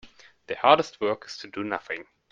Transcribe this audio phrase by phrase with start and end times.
[0.47, 2.05] The hardest work is to do nothing.